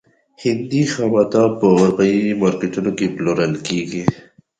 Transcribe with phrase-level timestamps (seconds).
[0.43, 4.05] هندي خامتا په اروپايي مارکېټونو کې پلورل کېدل.